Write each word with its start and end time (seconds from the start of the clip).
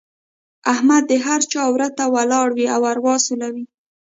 احمد 0.73 1.03
د 1.07 1.13
هر 1.25 1.41
چا 1.51 1.63
وره 1.73 1.89
ته 1.97 2.03
ولاړ 2.15 2.47
وي 2.57 2.65
او 2.75 2.81
اروا 2.91 3.15
سولوي. 3.25 3.65